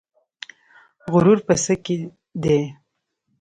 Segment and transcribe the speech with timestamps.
[1.11, 1.95] غرور په څه کې
[2.43, 2.59] دی؟